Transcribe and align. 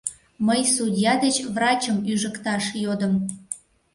Мый 0.47 0.61
судья 0.75 1.13
деч 1.23 1.35
врачым 1.55 1.97
ӱжыкташ 2.11 2.65
йодым. 2.83 3.13